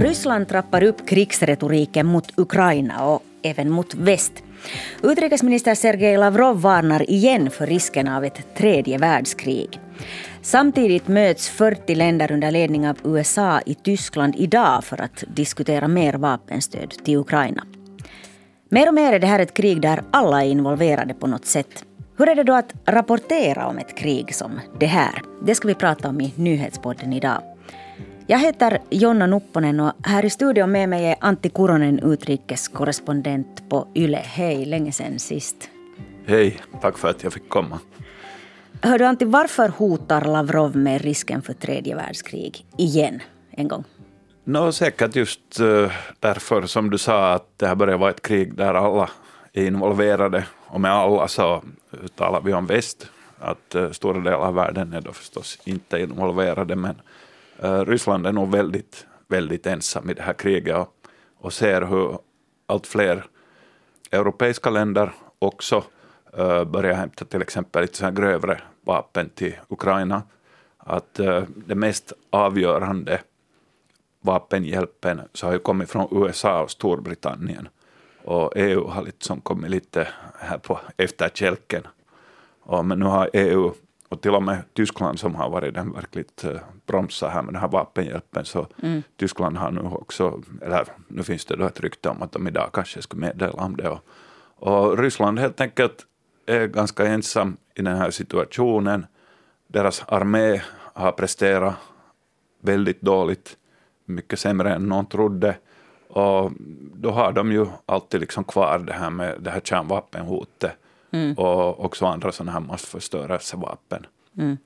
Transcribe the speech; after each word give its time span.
Ryssland 0.00 0.48
trappar 0.48 0.82
upp 0.82 1.08
krigsretoriken 1.08 2.06
mot 2.06 2.38
Ukraina 2.38 3.06
och 3.06 3.22
även 3.42 3.70
mot 3.70 3.94
väst. 3.94 4.32
Utrikesminister 5.02 5.74
Sergej 5.74 6.16
Lavrov 6.16 6.60
varnar 6.60 7.10
igen 7.10 7.50
för 7.50 7.66
risken 7.66 8.08
av 8.08 8.24
ett 8.24 8.54
tredje 8.56 8.98
världskrig. 8.98 9.80
Samtidigt 10.42 11.08
möts 11.08 11.48
40 11.48 11.94
länder 11.94 12.32
under 12.32 12.50
ledning 12.50 12.88
av 12.88 12.96
USA 13.04 13.60
i 13.66 13.74
Tyskland 13.74 14.34
idag 14.38 14.84
för 14.84 15.00
att 15.00 15.24
diskutera 15.28 15.88
mer 15.88 16.14
vapenstöd 16.14 16.90
till 17.04 17.16
Ukraina. 17.16 17.62
Mer 18.68 18.88
och 18.88 18.94
mer 18.94 19.12
är 19.12 19.18
det 19.18 19.26
här 19.26 19.40
ett 19.40 19.54
krig 19.54 19.80
där 19.80 20.02
alla 20.10 20.44
är 20.44 20.48
involverade 20.48 21.14
på 21.14 21.26
något 21.26 21.46
sätt. 21.46 21.84
Hur 22.18 22.28
är 22.28 22.34
det 22.34 22.44
då 22.44 22.54
att 22.54 22.74
rapportera 22.86 23.66
om 23.66 23.78
ett 23.78 23.96
krig 23.96 24.34
som 24.34 24.60
det 24.80 24.86
här? 24.86 25.22
Det 25.42 25.54
ska 25.54 25.68
vi 25.68 25.74
prata 25.74 26.08
om 26.08 26.20
i 26.20 26.34
nyhetspodden 26.36 27.12
idag. 27.12 27.55
Jag 28.28 28.38
heter 28.38 28.78
Jonna 28.90 29.26
Nupponen 29.26 29.80
och 29.80 29.92
här 30.02 30.24
i 30.24 30.30
studion 30.30 30.72
med 30.72 30.88
mig 30.88 31.04
är 31.06 31.16
Antti 31.20 31.48
Kuronen, 31.48 31.98
utrikeskorrespondent 31.98 33.68
på 33.68 33.88
YLE. 33.94 34.16
Hej, 34.16 34.64
länge 34.64 34.92
sen 34.92 35.18
sist. 35.18 35.70
Hej, 36.26 36.60
tack 36.80 36.98
för 36.98 37.08
att 37.08 37.22
jag 37.22 37.32
fick 37.32 37.48
komma. 37.48 37.78
Hör 38.80 38.98
du 38.98 39.04
Antti, 39.04 39.24
varför 39.24 39.68
hotar 39.68 40.24
Lavrov 40.24 40.76
med 40.76 41.00
risken 41.00 41.42
för 41.42 41.52
tredje 41.52 41.94
världskrig 41.94 42.66
igen 42.78 43.20
en 43.50 43.68
gång? 43.68 43.84
No, 44.44 44.72
säkert 44.72 45.16
just 45.16 45.60
uh, 45.60 45.90
därför 46.20 46.62
som 46.62 46.90
du 46.90 46.98
sa 46.98 47.32
att 47.32 47.48
det 47.56 47.66
här 47.66 47.74
börjar 47.74 47.98
vara 47.98 48.10
ett 48.10 48.22
krig 48.22 48.54
där 48.54 48.74
alla 48.74 49.10
är 49.52 49.66
involverade. 49.66 50.46
Och 50.66 50.80
med 50.80 50.92
alla 50.92 51.28
så 51.28 51.62
talar 52.16 52.40
vi 52.40 52.52
om 52.52 52.66
väst. 52.66 53.06
Att 53.38 53.74
uh, 53.74 53.90
stora 53.90 54.18
delar 54.18 54.32
av 54.32 54.54
världen 54.54 54.92
är 54.92 55.00
då 55.00 55.12
förstås 55.12 55.58
inte 55.64 56.00
involverade 56.00 56.76
men 56.76 56.94
Eh, 57.58 57.84
Ryssland 57.84 58.26
är 58.26 58.32
nog 58.32 58.50
väldigt, 58.50 59.06
väldigt 59.28 59.66
ensam 59.66 60.10
i 60.10 60.14
det 60.14 60.22
här 60.22 60.32
kriget 60.32 60.76
och, 60.76 60.94
och 61.38 61.52
ser 61.52 61.82
hur 61.82 62.18
allt 62.66 62.86
fler 62.86 63.24
europeiska 64.10 64.70
länder 64.70 65.12
också 65.38 65.84
uh, 66.38 66.64
börjar 66.64 66.94
hämta 66.94 67.24
till 67.24 67.42
exempel 67.42 67.82
lite 67.82 67.96
så 67.96 68.10
grövre 68.10 68.60
vapen 68.84 69.28
till 69.28 69.56
Ukraina. 69.68 70.22
Att 70.76 71.20
uh, 71.20 71.42
det 71.56 71.74
mest 71.74 72.12
avgörande 72.30 73.20
vapenhjälpen 74.20 75.20
så 75.32 75.46
har 75.46 75.52
ju 75.52 75.58
kommit 75.58 75.90
från 75.90 76.22
USA 76.22 76.62
och 76.62 76.70
Storbritannien. 76.70 77.68
Och 78.24 78.52
EU 78.56 78.86
har 78.86 79.02
liksom 79.02 79.40
kommit 79.40 79.70
lite 79.70 80.08
här 80.38 80.58
på 80.58 80.80
efterkälken. 80.96 81.82
Och, 82.62 82.84
men 82.84 82.98
nu 82.98 83.04
har 83.04 83.30
EU 83.32 83.72
och 84.08 84.20
till 84.20 84.34
och 84.34 84.42
med 84.42 84.62
Tyskland 84.72 85.18
som 85.18 85.34
har 85.34 85.50
varit 85.50 85.74
den 85.74 85.92
verkligt 85.92 86.44
uh, 86.44 86.60
bromsa 86.86 87.28
här 87.28 87.42
med 87.42 87.54
den 87.54 87.60
här 87.60 87.68
vapenhjälpen, 87.68 88.44
så 88.44 88.66
mm. 88.82 89.02
Tyskland 89.16 89.56
har 89.56 89.70
nu 89.70 89.80
också, 89.80 90.42
eller 90.62 90.84
nu 91.08 91.22
finns 91.22 91.44
det 91.44 91.56
då 91.56 91.64
ett 91.64 91.80
rykte 91.80 92.08
om 92.08 92.22
att 92.22 92.32
de 92.32 92.48
idag 92.48 92.70
kanske 92.72 93.02
skulle 93.02 93.20
meddela 93.20 93.52
om 93.52 93.76
det. 93.76 93.88
Och, 93.88 94.00
och 94.56 94.98
Ryssland 94.98 95.38
helt 95.38 95.60
enkelt 95.60 96.06
är 96.46 96.66
ganska 96.66 97.06
ensam 97.06 97.56
i 97.74 97.82
den 97.82 97.96
här 97.96 98.10
situationen. 98.10 99.06
Deras 99.66 100.04
armé 100.08 100.62
har 100.72 101.12
presterat 101.12 101.74
väldigt 102.60 103.00
dåligt 103.00 103.56
mycket 104.04 104.38
sämre 104.38 104.74
än 104.74 104.88
någon 104.88 105.06
trodde. 105.06 105.56
Och 106.08 106.52
då 106.94 107.10
har 107.10 107.32
de 107.32 107.52
ju 107.52 107.66
alltid 107.86 108.20
liksom 108.20 108.44
kvar 108.44 108.78
det 108.78 108.92
här 108.92 109.10
med 109.10 109.36
det 109.40 109.50
här 109.50 109.60
kärnvapenhotet 109.60 110.72
mm. 111.12 111.34
och 111.34 111.84
också 111.84 112.06
andra 112.06 112.32
sådana 112.32 112.52
här 112.52 112.60
massförstörelsevapen. 112.60 114.06
Mm. 114.38 114.56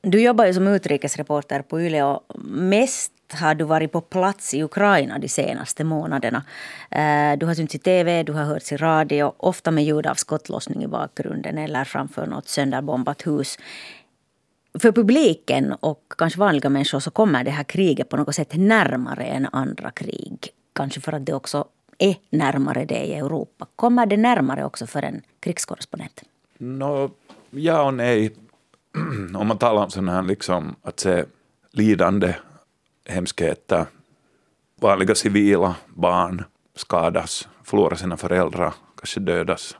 Du 0.00 0.22
jobbar 0.22 0.46
ju 0.46 0.54
som 0.54 0.68
utrikesreporter 0.68 1.62
på 1.62 1.80
YLE 1.80 2.02
och 2.02 2.22
mest 2.44 3.12
har 3.32 3.54
du 3.54 3.64
varit 3.64 3.92
på 3.92 4.00
plats 4.00 4.54
i 4.54 4.62
Ukraina 4.62 5.18
de 5.18 5.28
senaste 5.28 5.84
månaderna. 5.84 6.44
Eh, 6.90 7.38
du 7.38 7.46
har 7.46 7.54
synts 7.54 7.74
i 7.74 7.78
tv, 7.78 8.22
du 8.22 8.32
har 8.32 8.44
hörts 8.44 8.72
i 8.72 8.76
radio, 8.76 9.34
ofta 9.36 9.70
med 9.70 9.84
ljud 9.84 10.06
av 10.06 10.14
skottlossning 10.14 10.84
i 10.84 10.86
bakgrunden 10.86 11.58
eller 11.58 11.84
framför 11.84 12.26
något 12.26 12.48
sönderbombat 12.48 13.26
hus 13.26 13.58
för 14.78 14.92
publiken 14.92 15.72
och 15.72 16.12
kanske 16.18 16.40
vanliga 16.40 16.68
människor 16.68 17.00
så 17.00 17.10
kommer 17.10 17.44
det 17.44 17.50
här 17.50 17.64
kriget 17.64 18.08
på 18.08 18.16
något 18.16 18.34
sätt 18.34 18.52
närmare 18.54 19.24
än 19.24 19.48
andra 19.52 19.90
krig. 19.90 20.48
Kanske 20.72 21.00
för 21.00 21.12
att 21.12 21.26
det 21.26 21.32
också 21.32 21.64
är 22.02 22.16
närmare 22.30 22.84
det 22.84 23.04
i 23.04 23.14
Europa. 23.14 23.66
Kommer 23.76 24.06
det 24.06 24.16
närmare 24.16 24.64
också 24.64 24.86
för 24.86 25.02
en 25.02 25.22
krigskorrespondent? 25.40 26.22
No, 26.58 27.10
ja 27.50 27.82
och 27.82 27.94
nej. 27.94 28.34
Om 29.34 29.46
man 29.46 29.58
talar 29.58 29.82
om 29.82 29.90
sådana 29.90 30.12
här 30.12 30.22
liksom 30.22 30.76
att 30.82 31.00
se 31.00 31.24
lidande, 31.70 32.34
hemskheter, 33.08 33.86
vanliga 34.80 35.14
civila 35.14 35.76
barn 35.86 36.44
skadas, 36.74 37.48
förlorar 37.62 37.96
sina 37.96 38.16
föräldrar, 38.16 38.74
kanske 38.96 39.20
dödas. 39.20 39.76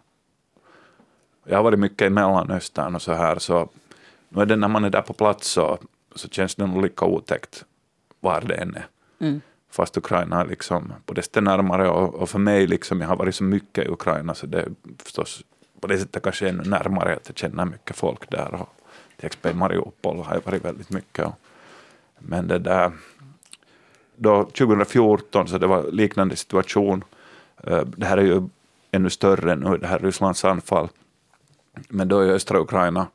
Jag 1.44 1.56
har 1.56 1.62
varit 1.62 1.78
mycket 1.78 2.06
i 2.06 2.10
Mellanöstern 2.10 2.94
och 2.94 3.02
så 3.02 3.12
här, 3.12 3.38
så 3.38 3.68
nu 4.28 4.42
är 4.42 4.46
det 4.46 4.56
när 4.56 4.68
man 4.68 4.84
är 4.84 4.90
där 4.90 5.02
på 5.02 5.12
plats 5.12 5.48
så, 5.48 5.78
så 6.14 6.28
känns 6.28 6.54
det 6.54 6.66
nog 6.66 6.82
lika 6.82 7.04
otäckt 7.04 7.64
var 8.20 8.40
det 8.40 8.54
än 8.54 8.74
är. 8.74 8.86
Mm. 9.18 9.40
Fast 9.72 9.96
Ukraina 9.96 10.40
är 10.40 10.46
liksom 10.46 10.92
på 11.06 11.14
desto 11.14 11.40
närmare 11.40 11.88
och, 11.88 12.14
och, 12.14 12.28
för 12.28 12.38
mig, 12.38 12.66
liksom, 12.66 13.00
jag 13.00 13.08
har 13.08 13.16
varit 13.16 13.34
så 13.34 13.44
mycket 13.44 13.86
i 13.86 13.88
Ukraina 13.88 14.34
så 14.34 14.46
det 14.46 14.60
är 14.60 14.68
förstås 15.02 15.44
på 15.80 15.86
det 15.86 15.98
sättet 15.98 16.22
kanske 16.22 16.48
ännu 16.48 16.62
närmare 16.62 17.16
att 17.16 17.28
jag 17.28 17.38
känner 17.38 17.64
mycket 17.64 17.96
folk 17.96 18.30
där. 18.30 18.54
Och 18.54 18.68
till 19.16 19.26
exempel 19.26 19.52
i 19.52 19.54
Mariupol 19.54 20.18
har 20.18 20.34
jag 20.34 20.44
varit 20.44 20.64
väldigt 20.64 20.90
mycket. 20.90 21.26
Och, 21.26 21.34
men 22.18 22.48
det 22.48 22.58
där, 22.58 22.92
då 24.16 24.44
2014 24.44 25.48
så 25.48 25.58
det 25.58 25.66
var 25.66 25.90
liknande 25.90 26.36
situation. 26.36 27.04
Eh, 27.64 27.80
det 27.80 28.06
här 28.06 28.16
är 28.16 28.22
ju 28.22 28.48
ännu 28.90 29.10
större 29.10 29.56
nu, 29.56 29.76
det 29.76 29.86
här 29.86 29.98
Rysslands 29.98 30.44
anfall. 30.44 30.88
Men 31.88 32.08
då 32.08 32.24
i 32.24 32.30
östra 32.30 32.60
Ukraina 32.60 33.06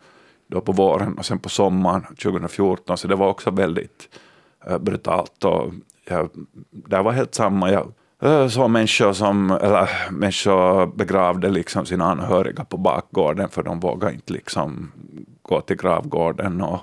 då 0.47 0.61
på 0.61 0.71
våren 0.71 1.17
och 1.17 1.25
sen 1.25 1.39
på 1.39 1.49
sommaren 1.49 2.03
2014, 2.03 2.97
så 2.97 3.07
det 3.07 3.15
var 3.15 3.27
också 3.27 3.51
väldigt 3.51 4.09
eh, 4.65 4.77
brutalt. 4.77 5.43
Och 5.45 5.73
jag, 6.09 6.29
det 6.71 7.01
var 7.01 7.11
helt 7.11 7.35
samma. 7.35 7.71
Jag 7.71 7.93
äh, 8.21 8.47
såg 8.47 8.69
människor 8.69 9.13
som 9.13 9.51
eller, 9.51 10.11
människor 10.11 10.85
begravde 10.85 11.49
liksom 11.49 11.85
sina 11.85 12.05
anhöriga 12.05 12.65
på 12.65 12.77
bakgården 12.77 13.49
för 13.49 13.63
de 13.63 13.79
vågade 13.79 14.13
inte 14.13 14.33
liksom 14.33 14.91
gå 15.41 15.61
till 15.61 15.77
gravgården. 15.77 16.61
Och, 16.61 16.79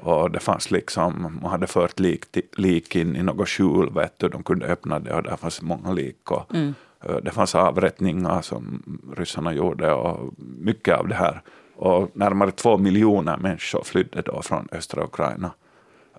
och 0.00 0.30
det 0.30 0.40
fanns 0.40 0.70
liksom, 0.70 1.38
man 1.42 1.50
hade 1.50 1.66
fört 1.66 2.00
lik, 2.00 2.24
lik 2.56 2.96
in 2.96 3.16
i 3.16 3.22
något 3.22 3.48
skjul, 3.48 3.90
vet 3.94 4.18
du, 4.18 4.28
de 4.28 4.42
kunde 4.42 4.66
öppna 4.66 4.98
det 4.98 5.14
och 5.14 5.22
där 5.22 5.36
fanns 5.36 5.62
många 5.62 5.92
lik. 5.92 6.30
Och, 6.30 6.54
mm. 6.54 6.74
Äh, 7.04 7.16
det 7.16 7.30
fanns 7.30 7.54
avrättningar 7.54 8.42
som 8.42 8.82
ryssarna 9.16 9.52
gjorde 9.52 9.92
och 9.92 10.34
mycket 10.38 10.98
av 10.98 11.08
det 11.08 11.14
här 11.14 11.42
och 11.76 12.10
närmare 12.16 12.50
två 12.50 12.78
miljoner 12.78 13.36
människor 13.36 13.82
flydde 13.84 14.22
då 14.22 14.42
från 14.42 14.68
östra 14.72 15.04
Ukraina, 15.04 15.50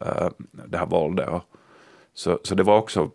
uh, 0.02 0.30
det 0.68 0.78
här 0.78 0.86
våldet. 0.86 1.30
Och, 1.30 1.44
så, 2.18 2.40
så 2.44 2.56
det 2.56 2.64
var 2.64 2.78
också 2.78 3.12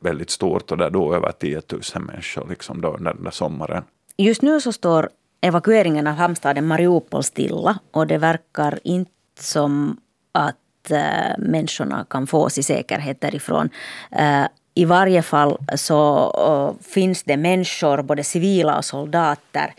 väldigt 0.00 0.30
stort 0.30 0.70
och 0.70 0.78
där 0.78 0.90
dog 0.90 1.14
över 1.14 1.32
10 1.32 1.62
000 1.72 2.04
människor 2.04 2.46
liksom 2.48 2.80
då 2.80 2.96
den 2.96 3.24
där 3.24 3.30
sommaren. 3.30 3.84
Just 4.16 4.42
nu 4.42 4.60
så 4.60 4.72
står 4.72 5.10
evakueringen 5.40 6.06
av 6.06 6.14
hamnstaden 6.14 6.66
Mariupol 6.66 7.22
stilla 7.22 7.78
och 7.90 8.06
det 8.06 8.18
verkar 8.18 8.78
inte 8.84 9.10
som 9.40 9.96
att 10.32 10.90
äh, 10.90 11.38
människorna 11.38 12.06
kan 12.10 12.26
fås 12.26 12.58
i 12.58 12.62
säkerhet 12.62 13.20
därifrån. 13.20 13.70
Äh, 14.10 14.46
i 14.74 14.84
varje 14.84 15.22
fall 15.22 15.58
så 15.76 16.32
eh, 16.38 16.84
finns 16.84 17.22
det 17.22 17.36
människor, 17.36 18.02
både 18.02 18.24
civila 18.24 18.76
och 18.76 18.84
soldater, 18.84 19.74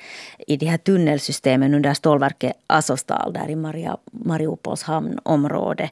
i 0.48 0.58
de 0.58 0.66
här 0.66 0.78
tunnelsystemen 0.78 1.74
under 1.74 1.94
stålverket 1.94 2.54
Azovstal 2.68 3.34
där 3.34 3.50
i 3.50 3.56
Maria, 3.56 3.98
Mariupols 4.12 4.84
hamnområde. 4.84 5.90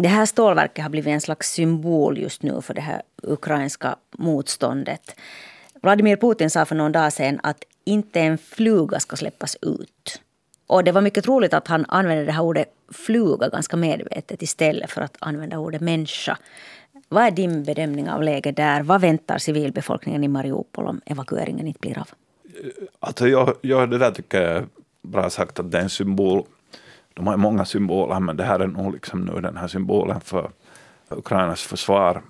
Det 0.00 0.08
här 0.08 0.26
stålverket 0.26 0.82
har 0.82 0.90
blivit 0.90 1.12
en 1.12 1.20
slags 1.20 1.52
symbol 1.52 2.18
just 2.18 2.42
nu 2.42 2.62
för 2.62 2.74
det 2.74 2.80
här 2.80 3.02
ukrainska 3.22 3.96
motståndet. 4.18 5.16
Vladimir 5.82 6.16
Putin 6.16 6.50
sa 6.50 6.64
för 6.64 6.74
någon 6.74 6.92
dag 6.92 7.12
sedan 7.12 7.40
att 7.42 7.64
inte 7.84 8.20
en 8.20 8.38
fluga 8.38 9.00
ska 9.00 9.16
släppas 9.16 9.56
ut. 9.62 10.20
Och 10.66 10.84
det 10.84 10.92
var 10.92 11.00
mycket 11.00 11.24
troligt 11.24 11.54
att 11.54 11.68
han 11.68 11.84
använde 11.88 12.24
det 12.24 12.32
här 12.32 12.42
ordet 12.42 12.68
fluga 12.92 13.48
ganska 13.48 13.76
medvetet 13.76 14.42
istället 14.42 14.90
för 14.90 15.00
att 15.00 15.16
använda 15.18 15.58
ordet 15.58 15.80
människa. 15.80 16.38
Vad 17.08 17.24
är 17.24 17.30
din 17.30 17.64
bedömning 17.64 18.10
av 18.10 18.22
läget 18.22 18.56
där? 18.56 18.82
Vad 18.82 19.00
väntar 19.00 19.38
civilbefolkningen 19.38 20.24
i 20.24 20.28
Mariupol 20.28 20.86
om 20.86 21.00
evakueringen 21.06 21.66
inte 21.66 21.80
blir 21.80 21.98
av? 21.98 22.08
Alltså 23.00 23.28
jag, 23.28 23.54
jag, 23.60 23.90
det 23.90 23.98
där 23.98 24.10
tycker 24.10 24.42
jag 24.42 24.56
är 24.56 24.66
bra 25.02 25.30
sagt 25.30 25.58
att 25.58 25.70
det 25.70 25.78
är 25.78 25.82
en 25.82 25.90
symbol. 25.90 26.44
De 27.18 27.26
har 27.26 27.36
många 27.36 27.64
symboler 27.64 28.20
men 28.20 28.36
det 28.36 28.44
här 28.44 28.60
är 28.60 28.66
nog 28.66 28.92
liksom 28.92 29.20
nu 29.20 29.40
den 29.40 29.56
här 29.56 29.68
symbolen 29.68 30.20
för 30.20 30.50
Ukrainas 31.08 31.62
försvar. 31.62 32.22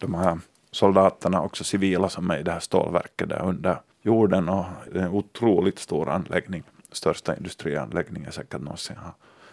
De 0.00 0.14
här 0.14 0.38
soldaterna, 0.70 1.42
också 1.42 1.64
civila 1.64 2.08
som 2.08 2.30
är 2.30 2.38
i 2.38 2.42
det 2.42 2.52
här 2.52 2.60
stålverket 2.60 3.28
där 3.28 3.42
under 3.42 3.80
jorden 4.02 4.48
och 4.48 4.64
det 4.92 4.98
är 4.98 5.02
en 5.02 5.12
otroligt 5.12 5.78
stor 5.78 6.08
anläggning. 6.08 6.62
Största 6.92 7.36
industrianläggningen 7.36 8.32
säkert 8.32 8.60
någonsin 8.60 8.96
har 8.96 9.12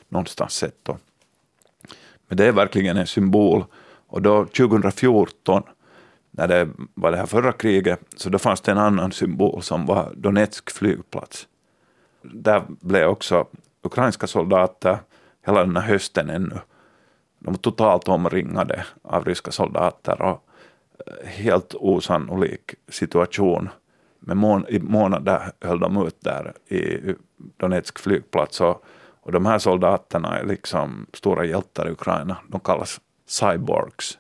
någonstans 0.09 0.53
sett. 0.53 0.89
Men 2.27 2.37
det 2.37 2.45
är 2.45 2.51
verkligen 2.51 2.97
en 2.97 3.07
symbol 3.07 3.65
Och 4.07 4.21
då 4.21 4.45
2014, 4.45 5.63
när 6.31 6.47
det 6.47 6.69
var 6.93 7.11
det 7.11 7.17
här 7.17 7.25
förra 7.25 7.51
kriget, 7.51 7.99
så 8.15 8.29
då 8.29 8.39
fanns 8.39 8.61
det 8.61 8.71
en 8.71 8.77
annan 8.77 9.11
symbol 9.11 9.63
som 9.63 9.85
var 9.85 10.13
Donetsk 10.15 10.71
flygplats. 10.71 11.47
Där 12.21 12.63
blev 12.67 13.07
också 13.07 13.47
ukrainska 13.87 14.27
soldater 14.27 14.97
hela 15.45 15.59
den 15.59 15.77
här 15.77 15.83
hösten 15.83 16.29
ännu. 16.29 16.59
De 17.39 17.53
var 17.53 17.57
totalt 17.57 18.07
omringade 18.07 18.85
av 19.01 19.25
ryska 19.25 19.51
soldater 19.51 20.21
och 20.21 20.49
eh, 21.07 21.27
helt 21.27 21.75
osannolik 21.75 22.75
situation. 22.87 23.69
Med 24.19 24.37
mån 24.37 24.65
I 24.67 24.79
månader 24.79 25.51
höll 25.61 25.79
de 25.79 26.07
ut 26.07 26.21
där 26.21 26.53
i 26.67 27.13
Donetsk 27.57 27.99
flygplats 27.99 28.61
och, 28.61 28.85
och 29.21 29.31
de 29.31 29.45
här 29.45 29.59
soldaterna 29.59 30.39
är 30.39 30.45
liksom 30.45 31.05
stora 31.13 31.45
hjältar 31.45 31.87
i 31.87 31.91
Ukraina. 31.91 32.37
De 32.47 32.59
kallas 32.59 33.01
cyborgs. 33.25 34.17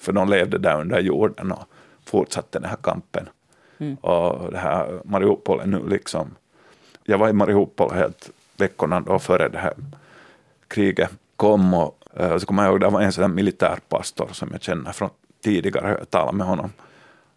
För 0.00 0.12
de 0.12 0.28
levde 0.28 0.58
där 0.58 0.80
under 0.80 1.00
jorden 1.00 1.52
och 1.52 1.62
fortsatte 2.04 2.58
den 2.58 2.68
här 2.68 2.76
kampen. 2.76 3.28
Mm. 3.78 3.96
Och 3.96 4.52
det 4.52 4.58
här 4.58 5.00
Mariupol 5.04 5.60
är 5.60 5.66
nu 5.66 5.88
liksom... 5.88 6.34
Jag 7.04 7.18
var 7.18 7.28
i 7.28 7.32
Mariupol 7.32 7.92
helt 7.92 8.30
veckorna 8.60 9.00
då 9.00 9.18
före 9.18 9.48
det 9.48 9.58
här 9.58 9.74
kriget 10.68 11.10
kom. 11.36 11.74
Och, 11.74 11.98
uh, 12.20 12.38
så 12.38 12.46
kommer 12.46 12.62
jag 12.62 12.70
ihåg, 12.70 12.80
det 12.80 12.88
var 12.88 13.00
en 13.00 13.12
sån 13.12 13.34
militärpastor 13.34 14.28
som 14.32 14.48
jag 14.52 14.62
känner 14.62 14.92
från 14.92 15.10
tidigare, 15.44 15.96
jag 15.98 16.10
talade 16.10 16.36
med 16.36 16.46
honom. 16.46 16.72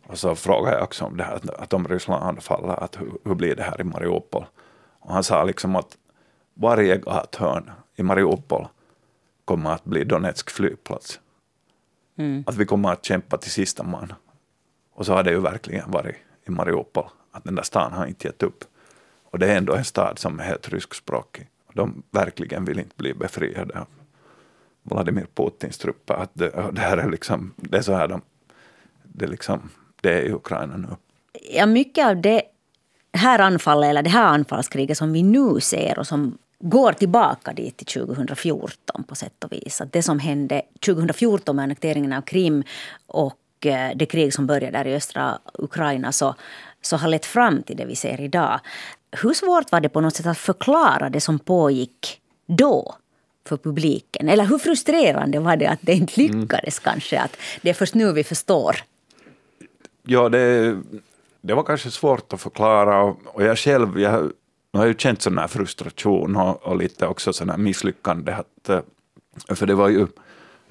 Och 0.08 0.20
så 0.20 0.36
frågade 0.36 0.76
jag 0.76 0.84
också 0.84 1.06
om 1.06 1.18
det 1.18 1.24
här, 1.24 1.36
att, 1.36 1.50
att 1.50 1.74
om 1.74 1.88
Ryssland 1.88 2.24
anfaller, 2.24 2.84
att 2.84 3.02
hur, 3.02 3.12
hur 3.24 3.36
blir 3.36 3.56
det 3.56 3.64
här 3.64 3.82
i 3.82 3.84
Mariupol? 3.84 4.46
Och 5.00 5.14
han 5.14 5.24
sa 5.24 5.44
liksom 5.44 5.76
att 5.76 5.98
varje 6.54 6.98
gathörn 6.98 7.72
i 7.96 8.04
Mariupol 8.04 8.68
kommer 9.46 9.72
att 9.72 9.86
bli 9.86 10.04
Donetsk 10.04 10.50
flygplats. 10.50 11.20
Mm. 12.18 12.44
Att 12.48 12.56
vi 12.56 12.66
kommer 12.66 12.92
att 12.92 13.06
kämpa 13.06 13.38
till 13.38 13.52
sista 13.52 13.84
man. 13.84 14.14
Och 14.94 15.06
så 15.06 15.14
har 15.14 15.24
det 15.24 15.32
ju 15.32 15.40
verkligen 15.40 15.92
varit 15.92 16.16
i 16.48 16.52
Mariupol. 16.52 17.06
Att 17.32 17.44
den 17.44 17.56
där 17.56 17.64
stan 17.64 17.94
har 17.94 18.06
inte 18.06 18.28
gett 18.28 18.44
upp. 18.44 18.64
Och 19.32 19.40
det 19.40 19.52
är 19.52 19.58
ändå 19.58 19.74
en 19.74 19.86
stad 19.86 20.20
som 20.20 20.40
är 20.40 20.44
helt 20.44 20.70
ryskspråkig. 20.70 21.48
De 21.74 22.04
verkligen 22.12 22.66
vill 22.66 22.80
inte 22.80 22.96
bli 22.96 23.14
befriade 23.14 23.80
av 23.80 23.88
Vladimir 24.84 25.28
Putins 25.36 25.78
trupper. 25.78 26.14
Att 26.14 26.32
det, 26.34 26.72
det 26.72 26.82
här 26.82 26.98
är 26.98 27.12
liksom, 27.12 27.54
det 27.56 27.78
är 27.78 27.82
så 27.82 27.94
här 27.94 28.08
de, 28.08 28.22
det, 29.04 29.28
liksom, 29.28 29.70
det 30.02 30.14
är 30.14 30.22
i 30.22 30.32
Ukraina 30.34 30.78
nu. 30.78 30.88
Ja, 31.52 31.66
mycket 31.66 32.08
av 32.08 32.22
det 32.22 32.42
här 33.14 33.40
anfallet, 33.40 33.90
eller 33.90 34.04
det 34.04 34.10
här 34.10 34.26
anfallskriget 34.26 34.98
som 34.98 35.14
vi 35.14 35.24
nu 35.24 35.60
ser 35.60 36.00
och 36.00 36.08
som 36.08 36.38
går 36.60 36.94
tillbaka 36.94 37.54
dit 37.54 37.78
till 37.78 37.86
2014 37.86 39.04
på 39.04 39.16
sätt 39.16 39.44
och 39.44 39.52
vis. 39.52 39.82
Att 39.82 39.94
det 39.94 40.04
som 40.04 40.20
hände 40.20 40.62
2014 40.86 41.56
med 41.56 41.64
annekteringen 41.64 42.14
av 42.14 42.22
Krim 42.22 42.64
och 43.08 43.66
eh, 43.66 43.92
det 43.96 44.06
krig 44.06 44.34
som 44.34 44.48
började 44.48 44.78
där 44.78 44.88
i 44.88 44.96
östra 44.96 45.40
Ukraina 45.54 46.12
så, 46.12 46.36
så 46.82 46.98
har 46.98 47.08
lett 47.08 47.26
fram 47.26 47.64
till 47.64 47.78
det 47.78 47.86
vi 47.86 47.96
ser 47.96 48.22
idag. 48.22 48.60
Hur 49.12 49.34
svårt 49.34 49.72
var 49.72 49.80
det 49.80 49.90
på 49.90 50.02
något 50.02 50.16
sätt 50.16 50.26
att 50.26 50.38
förklara 50.38 51.10
det 51.10 51.22
som 51.22 51.40
pågick 51.40 52.22
då 52.48 52.96
för 53.48 53.58
publiken? 53.58 54.30
Eller 54.30 54.46
hur 54.46 54.58
frustrerande 54.58 55.40
var 55.40 55.56
det 55.56 55.68
att 55.68 55.80
det 55.82 55.94
inte 55.94 56.22
mm. 56.22 56.40
lyckades 56.40 56.80
mm. 56.80 56.94
kanske? 56.94 57.20
Att 57.20 57.38
det 57.62 57.70
är 57.70 57.74
först 57.74 57.96
nu 57.96 58.14
vi 58.14 58.24
förstår. 58.24 58.76
Ja, 60.04 60.30
det, 60.30 60.78
det 61.42 61.54
var 61.54 61.64
kanske 61.64 61.92
svårt 61.92 62.34
att 62.34 62.42
förklara 62.42 63.04
och 63.04 63.44
jag 63.44 63.58
själv 63.58 64.00
jag 64.00 64.32
jag 64.72 64.80
har 64.80 64.88
ju 64.88 64.94
känt 64.94 65.22
sån 65.22 65.38
här 65.38 65.48
frustration 65.48 66.36
och, 66.36 66.64
och 66.64 66.78
lite 66.78 67.08
också 67.08 67.34
sån 67.34 67.50
här 67.50 67.58
misslyckande. 67.58 68.32
Att, 68.32 68.70
eh, 68.70 68.82
för 69.56 69.66
det 69.66 69.76
var 69.76 69.90
ju, 69.90 70.02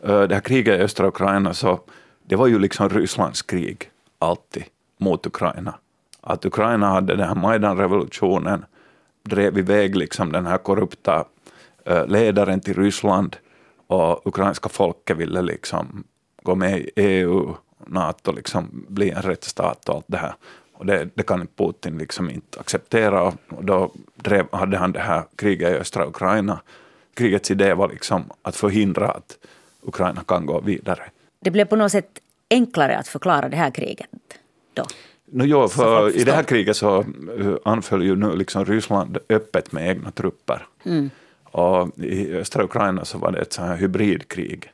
eh, 0.03 0.23
det 0.23 0.35
här 0.35 0.41
kriget 0.41 0.81
i 0.81 0.83
östra 0.83 1.09
Ukraina, 1.09 1.55
så 1.55 1.81
det 2.23 2.37
var 2.37 2.47
ju 2.47 2.59
liksom 2.59 2.89
Rysslands 2.89 3.43
krig, 3.43 3.91
alltid, 4.19 4.65
mot 4.99 5.27
Ukraina. 5.27 5.75
Att 6.29 6.45
Ukraina 6.45 6.87
hade 6.89 7.17
den 7.17 7.29
här 7.29 7.35
Majdan-revolutionen, 7.35 8.65
drev 9.23 9.59
iväg 9.59 9.97
liksom 9.97 10.33
den 10.33 10.47
här 10.47 10.59
korrupta 10.59 11.25
eh, 11.85 12.07
ledaren 12.07 12.61
till 12.61 12.75
Ryssland 12.75 13.37
och 13.87 14.27
ukrainska 14.27 14.69
folket 14.69 15.17
ville 15.17 15.43
liksom 15.43 16.05
gå 16.43 16.55
med 16.55 16.79
i 16.79 16.91
EU, 16.97 17.55
NATO, 17.87 18.33
liksom 18.33 18.85
bli 18.89 19.11
en 19.11 19.23
rättsstat 19.23 19.89
och 19.89 19.95
allt 19.95 20.05
det 20.09 20.17
här. 20.17 20.35
Och 20.73 20.87
det, 20.87 21.09
det 21.15 21.23
kan 21.23 21.47
Putin 21.47 21.99
liksom 21.99 22.31
inte 22.31 22.61
acceptera. 22.61 23.23
Och 23.23 23.65
då 23.65 23.93
drev, 24.15 24.47
hade 24.53 24.77
han 24.77 24.93
det 24.93 25.01
här 25.01 25.23
kriget 25.37 25.71
i 25.71 25.75
östra 25.75 26.07
Ukraina. 26.07 26.61
Krigets 27.15 27.51
idé 27.51 27.75
var 27.75 27.89
liksom 27.89 28.25
att 28.43 28.57
förhindra 28.57 29.11
att 29.11 29.39
Ukraina 29.83 30.25
kan 30.27 30.47
gå 30.47 30.61
vidare. 30.61 31.03
Det 31.41 31.51
blev 31.51 31.65
på 31.65 31.77
något 31.77 31.93
sätt 31.93 32.19
enklare 32.51 32.99
att 32.99 33.09
förklara 33.09 33.49
det 33.49 33.57
här 33.57 33.71
kriget 33.71 34.09
då? 34.75 34.85
No, 35.31 35.45
jo, 35.45 35.69
för 35.69 36.17
I 36.17 36.25
det 36.25 36.33
här 36.33 36.43
kriget 36.43 36.77
så 36.77 36.99
eh, 37.39 37.55
anföll 37.65 38.03
ju 38.03 38.17
nu 38.17 38.37
liksom 38.37 38.65
Ryssland 38.65 39.19
öppet 39.29 39.73
med 39.73 39.89
egna 39.89 40.11
trupper. 40.11 40.67
Mm. 40.85 41.11
Och 41.43 41.99
i 41.99 42.35
östra 42.35 42.65
Ukraina 42.65 43.05
så 43.05 43.19
var 43.19 43.33
det 43.33 43.39
ett 43.39 43.53
så 43.53 43.63
här 43.63 43.77
hybridkrig 43.77 44.73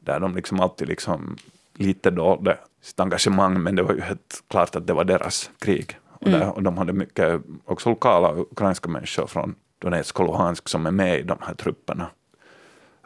där 0.00 0.20
de 0.20 0.34
liksom 0.34 0.60
alltid 0.60 0.88
liksom 0.88 1.36
lite 1.74 2.10
dolde 2.10 2.58
sitt 2.82 3.00
engagemang, 3.00 3.62
men 3.62 3.76
det 3.76 3.82
var 3.82 3.94
ju 3.94 4.00
helt 4.00 4.42
klart 4.48 4.76
att 4.76 4.86
det 4.86 4.92
var 4.92 5.04
deras 5.04 5.50
krig. 5.58 5.98
Och, 6.08 6.26
mm. 6.26 6.40
där, 6.40 6.50
och 6.50 6.62
de 6.62 6.78
hade 6.78 6.92
mycket, 6.92 7.42
också 7.64 7.88
lokala 7.88 8.34
ukrainska 8.36 8.88
människor 8.88 9.26
från 9.26 9.54
Donetsk 9.78 10.20
och 10.20 10.26
Luhansk 10.26 10.68
som 10.68 10.86
är 10.86 10.90
med 10.90 11.18
i 11.18 11.22
de 11.22 11.38
här 11.40 11.54
trupperna. 11.54 12.06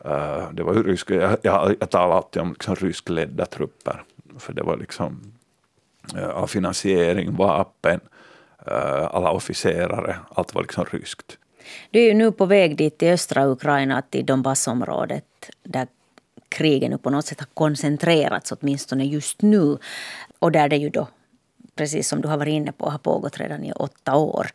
Uh, 0.04 0.52
det 0.52 0.62
var 0.62 0.74
ju 0.74 0.82
rysk, 0.82 1.10
jag, 1.10 1.36
jag, 1.42 1.76
jag 1.80 1.90
talar 1.90 2.16
alltid 2.16 2.42
om 2.42 2.48
liksom 2.48 2.74
ryskledda 2.74 3.46
trupper, 3.46 4.02
för 4.38 4.52
det 4.52 4.62
var 4.62 4.76
liksom 4.76 5.32
Eh, 6.16 6.28
av 6.28 6.46
finansiering, 6.46 7.36
vapen, 7.36 8.00
eh, 8.66 9.14
alla 9.14 9.30
officerare, 9.30 10.16
allt 10.34 10.54
var 10.54 10.62
liksom 10.62 10.84
ryskt. 10.84 11.38
Du 11.90 11.98
är 12.00 12.04
ju 12.04 12.14
nu 12.14 12.32
på 12.32 12.46
väg 12.46 12.76
dit 12.76 12.98
till 12.98 13.08
östra 13.08 13.46
Ukraina, 13.46 14.02
till 14.02 14.26
Donbassområdet, 14.26 15.24
där 15.62 15.86
krigen 16.48 16.98
på 16.98 17.10
något 17.10 17.26
sätt 17.26 17.40
har 17.40 17.48
koncentrerats, 17.54 18.52
åtminstone 18.52 19.04
just 19.04 19.42
nu. 19.42 19.78
Och 20.38 20.52
där 20.52 20.68
det 20.68 20.76
ju 20.76 20.88
då, 20.88 21.08
precis 21.74 22.08
som 22.08 22.20
du 22.20 22.28
har 22.28 22.38
varit 22.38 22.52
inne 22.52 22.72
på, 22.72 22.90
har 22.90 22.98
pågått 22.98 23.40
redan 23.40 23.64
i 23.64 23.72
åtta 23.72 24.16
år. 24.16 24.46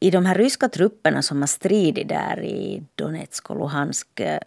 I 0.00 0.10
de 0.10 0.26
här 0.26 0.34
ryska 0.34 0.68
trupperna 0.68 1.22
som 1.22 1.42
har 1.42 1.46
stridit 1.46 2.08
där 2.08 2.42
i 2.42 2.82
Donetsk 2.94 3.50
och 3.50 3.56
Luhansk 3.56 4.20
eh, 4.20 4.38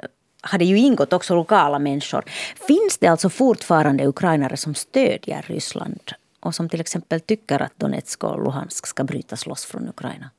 har 0.42 0.60
det 0.60 0.66
ju 0.66 0.78
ingått 0.78 1.14
också 1.14 1.36
lokala 1.36 1.80
människor. 1.80 2.24
Finns 2.68 2.98
det 3.00 3.08
alltså 3.08 3.30
fortfarande 3.30 4.08
ukrainare 4.08 4.58
som 4.58 4.76
stödjer 4.76 5.46
Ryssland 5.48 6.12
och 6.48 6.56
som 6.56 6.70
till 6.70 6.82
exempel 6.82 7.20
tycker 7.20 7.62
att 7.62 7.80
Donetsk 7.80 8.24
och 8.24 8.44
Luhansk 8.44 8.88
ska 8.88 9.04
brytas 9.04 9.46
loss 9.46 9.66
från 9.66 9.89
Ukraina? 9.89 10.30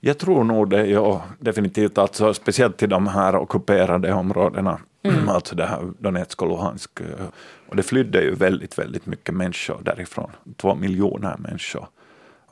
Jag 0.00 0.18
tror 0.18 0.44
nog 0.44 0.70
det, 0.70 0.86
ja, 0.86 1.24
definitivt. 1.38 1.98
Alltså, 1.98 2.34
speciellt 2.34 2.82
i 2.82 2.86
de 2.86 3.06
här 3.06 3.36
ockuperade 3.36 4.12
områdena 4.12 4.80
Mm. 5.04 5.28
Alltså 5.28 5.54
det 5.54 5.66
här 5.66 5.92
Donetsk 5.98 6.42
och 6.42 6.48
Luhansk. 6.48 7.00
Eh, 7.00 7.26
och 7.68 7.76
det 7.76 7.82
flydde 7.82 8.22
ju 8.22 8.34
väldigt, 8.34 8.78
väldigt 8.78 9.06
mycket 9.06 9.34
människor 9.34 9.80
därifrån. 9.82 10.30
Två 10.56 10.74
miljoner 10.74 11.36
människor. 11.38 11.86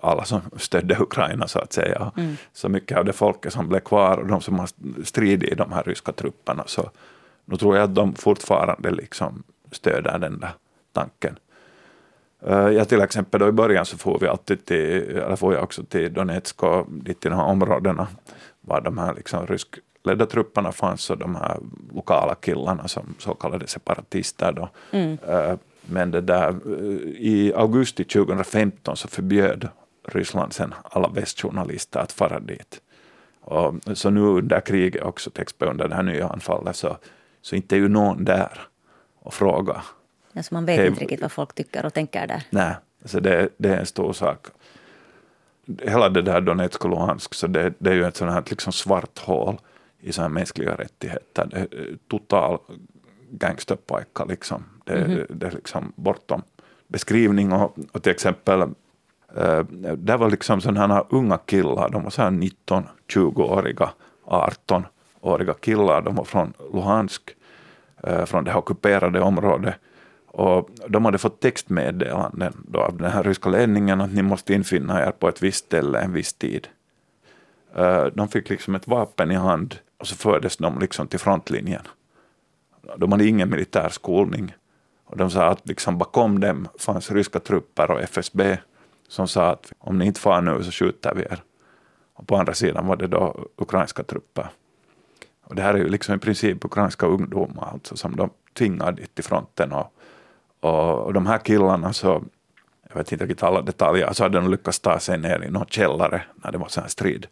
Alla 0.00 0.24
som 0.24 0.40
stödde 0.56 0.96
Ukraina 1.00 1.48
så 1.48 1.58
att 1.58 1.72
säga. 1.72 2.12
Mm. 2.16 2.36
Så 2.52 2.68
mycket 2.68 2.98
av 2.98 3.04
det 3.04 3.12
folket 3.12 3.52
som 3.52 3.68
blev 3.68 3.80
kvar 3.80 4.16
och 4.16 4.26
de 4.26 4.40
som 4.40 4.58
har 4.58 4.68
stridit 5.04 5.52
i 5.52 5.54
de 5.54 5.72
här 5.72 5.82
ryska 5.82 6.12
trupperna. 6.12 6.64
Så 6.66 6.90
nu 7.44 7.56
tror 7.56 7.76
jag 7.76 7.84
att 7.84 7.94
de 7.94 8.14
fortfarande 8.14 8.90
liksom 8.90 9.42
stöder 9.70 10.18
den 10.18 10.40
där 10.40 10.52
tanken. 10.92 11.38
Eh, 12.46 12.68
ja, 12.68 12.84
till 12.84 13.00
exempel 13.00 13.40
då 13.40 13.48
i 13.48 13.52
början 13.52 13.86
så 13.86 13.98
får 13.98 14.18
vi 14.18 14.26
alltid 14.26 14.64
till, 14.64 15.16
eller 15.16 15.36
får 15.36 15.54
jag 15.54 15.62
också 15.62 15.82
till 15.84 16.12
Donetsk 16.12 16.62
och 16.62 16.86
dit 16.90 17.20
till 17.20 17.30
de 17.30 17.36
här 17.36 17.46
områdena 17.46 18.06
var 18.60 18.80
de 18.80 18.98
här 18.98 19.14
liksom 19.14 19.46
rysk 19.46 19.78
ledda 20.04 20.26
trupperna 20.26 20.72
fanns 20.72 21.10
och 21.10 21.18
de 21.18 21.34
här 21.36 21.58
lokala 21.94 22.34
killarna 22.34 22.88
som 22.88 23.14
så 23.18 23.34
kallade 23.34 23.66
separatister. 23.66 24.52
Då. 24.52 24.68
Mm. 24.90 25.18
Eh, 25.28 25.54
men 25.86 26.10
det 26.10 26.20
där, 26.20 26.48
eh, 26.48 27.10
i 27.18 27.52
augusti 27.56 28.04
2015 28.04 28.96
så 28.96 29.08
förbjöd 29.08 29.68
Ryssland 30.08 30.52
sen 30.52 30.74
alla 30.82 31.08
västjournalister 31.08 32.00
att 32.00 32.12
fara 32.12 32.40
dit. 32.40 32.80
Och, 33.40 33.74
så 33.94 34.10
nu 34.10 34.20
under 34.20 34.60
kriget 34.60 35.02
också, 35.02 35.30
under 35.58 35.88
det 35.88 35.94
här 35.94 36.02
nya 36.02 36.28
anfallet, 36.28 36.76
så, 36.76 36.96
så 37.42 37.56
inte 37.56 37.76
är 37.76 37.78
ju 37.78 37.88
någon 37.88 38.24
där 38.24 38.60
och 39.20 39.34
frågar. 39.34 39.82
Alltså 40.34 40.54
man 40.54 40.66
vet 40.66 40.78
hey, 40.78 40.86
inte 40.86 41.00
riktigt 41.00 41.20
vad 41.20 41.32
folk 41.32 41.54
tycker 41.54 41.86
och 41.86 41.94
tänker 41.94 42.26
där. 42.26 42.42
Nej, 42.50 42.74
alltså 43.02 43.20
det, 43.20 43.48
det 43.56 43.68
är 43.68 43.76
en 43.76 43.86
stor 43.86 44.12
sak. 44.12 44.46
Hela 45.82 46.08
det 46.08 46.22
där 46.22 46.40
Donetsk 46.40 46.84
och 46.84 46.90
Luhansk, 46.90 47.34
så 47.34 47.46
det, 47.46 47.74
det 47.78 47.90
är 47.90 47.94
ju 47.94 48.04
ett 48.04 48.16
sånt 48.16 48.32
här 48.32 48.42
liksom 48.46 48.72
svart 48.72 49.18
hål 49.18 49.58
i 50.00 50.12
så 50.12 50.28
mänskliga 50.28 50.74
rättigheter. 50.74 51.46
Det 51.50 51.56
är 51.56 51.96
total 52.08 52.58
gangsterpojkar 53.30 54.26
liksom. 54.26 54.64
Det, 54.84 54.92
mm 54.92 55.10
-hmm. 55.10 55.26
det, 55.28 55.46
är 55.46 55.50
liksom 55.50 55.92
bortom 55.96 56.42
beskrivning 56.88 57.52
och, 57.52 57.76
och 57.92 58.02
till 58.02 58.12
exempel 58.12 58.60
äh, 59.36 59.60
det 59.96 60.16
var 60.16 60.30
liksom 60.30 60.60
sådana 60.60 61.04
unga 61.10 61.38
killar, 61.38 61.88
de 61.88 62.02
var 62.02 62.10
så 62.10 62.30
19, 62.30 62.84
20-åriga, 63.08 63.90
18-åriga 64.24 65.54
killar, 65.54 66.02
de 66.02 66.14
var 66.14 66.24
från 66.24 66.52
Luhansk. 66.72 67.36
eh, 68.02 68.24
från 68.24 68.44
det 68.44 68.50
här 68.50 68.58
ockuperade 68.58 69.20
området. 69.20 69.74
Och 70.32 70.70
de 70.88 71.04
hade 71.04 71.18
fått 71.18 71.40
textmeddelanden 71.40 72.52
då 72.68 72.80
av 72.80 72.96
den 72.96 73.10
här 73.10 73.22
ryska 73.22 73.50
ledningen 73.50 74.00
att 74.00 74.12
ni 74.12 74.22
måste 74.22 74.54
infinna 74.54 75.06
er 75.06 75.10
på 75.10 75.28
ett 75.28 75.42
visst 75.42 75.64
ställe 75.64 76.00
en 76.00 76.12
viss 76.12 76.32
tid. 76.32 76.68
Eh, 77.74 78.04
de 78.04 78.28
fick 78.28 78.48
liksom 78.48 78.74
ett 78.74 78.88
vapen 78.88 79.30
i 79.30 79.34
hand 79.34 79.76
och 79.98 80.06
så 80.06 80.16
fördes 80.16 80.56
de 80.56 80.78
liksom 80.78 81.06
till 81.06 81.18
frontlinjen. 81.18 81.82
De 82.96 83.12
hade 83.12 83.26
ingen 83.26 83.50
militär 83.50 83.88
skolning. 83.88 84.54
Och 85.04 85.16
de 85.16 85.30
sa 85.30 85.46
att 85.46 85.68
liksom 85.68 85.98
bakom 85.98 86.40
dem 86.40 86.68
fanns 86.78 87.10
ryska 87.10 87.40
trupper 87.40 87.90
och 87.90 88.00
FSB 88.00 88.58
som 89.08 89.28
sa 89.28 89.50
att 89.50 89.72
om 89.78 89.98
ni 89.98 90.06
inte 90.06 90.20
far 90.20 90.40
nu 90.40 90.62
så 90.62 90.70
skjuter 90.70 91.14
vi 91.14 91.22
er. 91.22 91.42
Och 92.14 92.26
på 92.26 92.36
andra 92.36 92.54
sidan 92.54 92.86
var 92.86 92.96
det 92.96 93.06
då 93.06 93.48
ukrainska 93.56 94.02
trupper. 94.02 94.50
Och 95.44 95.54
det 95.54 95.62
här 95.62 95.74
är 95.74 95.78
ju 95.78 95.88
liksom 95.88 96.14
i 96.14 96.18
princip 96.18 96.64
ukrainska 96.64 97.06
ungdomar 97.06 97.70
alltså, 97.72 97.96
som 97.96 98.16
de 98.16 98.30
tvingade 98.58 98.92
dit 98.92 99.14
till 99.14 99.24
fronten. 99.24 99.72
Och, 99.72 99.92
och, 100.62 101.12
de 101.12 101.26
här 101.26 101.38
killarna 101.38 101.92
så, 101.92 102.24
jag 102.88 102.96
vet 102.96 103.12
inte 103.12 103.24
riktigt 103.24 103.42
alla 103.42 103.62
detaljer, 103.62 104.12
så 104.12 104.22
hade 104.22 104.40
de 104.40 104.50
lyckats 104.50 104.80
ta 104.80 104.98
sig 104.98 105.18
ner 105.18 105.44
i 105.44 105.50
någon 105.50 105.66
källare 105.66 106.22
när 106.34 106.52
det 106.52 106.58
var 106.58 106.68
sån 106.68 106.82
här 106.82 106.90
strid. 106.90 107.26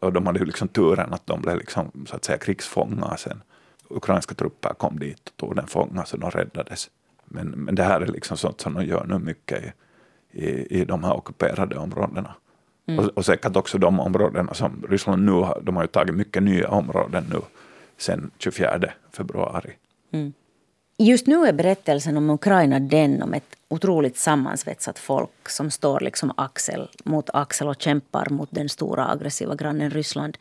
Och 0.00 0.12
de 0.12 0.26
hade 0.26 0.38
ju 0.38 0.44
liksom 0.44 0.68
turen 0.68 1.12
att 1.12 1.26
de 1.26 1.42
blev 1.42 1.56
liksom, 1.56 1.90
så 2.06 2.16
att 2.16 2.24
säga 2.24 2.38
krigsfångar 2.38 3.16
sen. 3.16 3.42
Ukrainska 3.88 4.34
trupper 4.34 4.74
kom 4.74 4.98
dit 4.98 5.28
och 5.28 5.36
tog 5.36 5.56
den 5.56 5.66
fångar 5.66 6.04
så 6.04 6.16
de 6.16 6.30
räddades. 6.30 6.90
Men, 7.24 7.48
men 7.48 7.74
det 7.74 7.82
här 7.82 8.00
är 8.00 8.06
liksom 8.06 8.36
sånt 8.36 8.60
som 8.60 8.74
de 8.74 8.84
gör 8.84 9.04
nu 9.06 9.18
mycket 9.18 9.64
i, 9.64 9.72
i, 10.44 10.80
i 10.80 10.84
de 10.84 11.04
här 11.04 11.16
ockuperade 11.16 11.76
områdena. 11.76 12.34
Mm. 12.86 13.04
Och, 13.04 13.10
och 13.16 13.24
säkert 13.24 13.56
också 13.56 13.78
de 13.78 14.00
områdena 14.00 14.54
som 14.54 14.84
Ryssland 14.88 15.24
nu 15.24 15.32
har, 15.32 15.60
de 15.62 15.76
har 15.76 15.82
ju 15.82 15.88
tagit 15.88 16.14
mycket 16.14 16.42
nya 16.42 16.68
områden 16.68 17.24
nu 17.30 17.38
sen 17.96 18.30
24 18.38 18.80
februari. 19.12 19.72
Mm. 20.12 20.32
Just 21.02 21.26
nu 21.26 21.46
är 21.46 21.52
berättelsen 21.52 22.16
om 22.16 22.30
Ukraina 22.30 22.80
den 22.80 23.22
om 23.22 23.34
ett 23.34 23.56
otroligt 23.68 24.16
sammansvetsat 24.16 24.98
folk 24.98 25.48
som 25.48 25.70
står 25.70 26.00
liksom 26.00 26.32
axel 26.36 26.88
mot 27.04 27.30
axel 27.32 27.68
och 27.68 27.82
kämpar 27.82 28.26
mot 28.30 28.48
den 28.52 28.68
stora 28.68 29.08
aggressiva 29.10 29.54
grannen 29.54 29.90
Ryssland. 29.90 30.38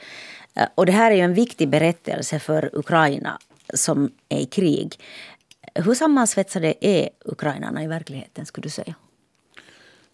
Eh, 0.55 0.67
och 0.75 0.85
det 0.85 0.91
här 0.91 1.11
är 1.11 1.15
ju 1.15 1.21
en 1.21 1.33
viktig 1.33 1.69
berättelse 1.69 2.39
för 2.39 2.69
Ukraina 2.73 3.39
som 3.73 4.11
är 4.29 4.39
i 4.39 4.45
krig. 4.45 4.95
Hur 5.75 5.93
sammansvetsade 5.93 6.73
är 6.81 7.09
ukrainarna 7.25 7.83
i 7.83 7.87
verkligheten, 7.87 8.45
skulle 8.45 8.63
du 8.63 8.69
säga? 8.69 8.95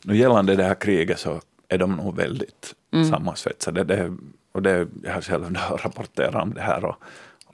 Nu 0.03 0.17
gällande 0.17 0.55
det 0.55 0.63
här 0.63 0.75
kriget 0.75 1.19
så 1.19 1.41
är 1.67 1.77
de 1.77 1.95
nog 1.95 2.15
väldigt 2.15 2.75
mm. 2.93 3.09
sammansvetsade. 3.09 3.83
Det, 3.83 4.17
och 4.51 4.61
det, 4.61 4.87
jag 5.03 5.13
har 5.13 5.21
själv 5.21 5.57
rapporterat 5.83 6.43
om 6.43 6.53
det 6.53 6.61
här. 6.61 6.85
Och 6.85 6.95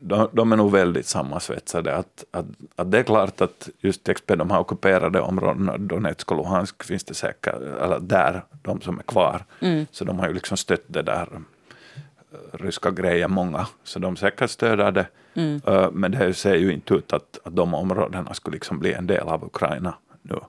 de, 0.05 0.29
de 0.31 0.51
är 0.51 0.57
nog 0.57 0.71
väldigt 0.71 1.05
sammansvetsade. 1.05 1.95
Att, 1.95 2.25
att, 2.31 2.45
att 2.75 2.91
det 2.91 2.99
är 2.99 3.03
klart 3.03 3.41
att 3.41 3.69
just 3.79 4.09
XP, 4.13 4.27
de 4.27 4.51
här 4.51 4.59
ockuperade 4.59 5.21
områdena, 5.21 5.77
Donetsk 5.77 6.31
och 6.31 6.37
Luhansk, 6.37 6.83
finns 6.83 7.03
det 7.03 7.13
säkert, 7.13 7.55
eller 7.55 7.99
där, 7.99 8.43
de 8.61 8.81
som 8.81 8.99
är 8.99 9.03
kvar. 9.03 9.45
Mm. 9.59 9.85
Så 9.91 10.05
de 10.05 10.19
har 10.19 10.27
ju 10.27 10.33
liksom 10.33 10.57
stött 10.57 10.83
det 10.87 11.01
där 11.01 11.27
eh, 12.31 12.57
ryska 12.57 12.91
grejen, 12.91 13.31
många. 13.31 13.67
Så 13.83 13.99
de 13.99 14.15
säkert 14.15 14.49
stöder 14.49 14.91
det. 14.91 15.07
Mm. 15.33 15.61
Uh, 15.67 15.91
men 15.91 16.11
det 16.11 16.33
ser 16.33 16.55
ju 16.55 16.73
inte 16.73 16.93
ut 16.93 17.13
att, 17.13 17.39
att 17.43 17.55
de 17.55 17.73
områdena 17.73 18.33
skulle 18.33 18.55
liksom 18.55 18.79
bli 18.79 18.93
en 18.93 19.07
del 19.07 19.27
av 19.27 19.45
Ukraina 19.45 19.93
nu. 20.21 20.39